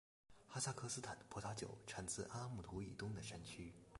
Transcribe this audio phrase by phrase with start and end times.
[0.47, 3.71] 哈萨克斯坦的葡萄酒产自阿拉木图以东的山区。